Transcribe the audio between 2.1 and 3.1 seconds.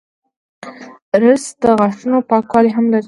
پاکوالی هم لري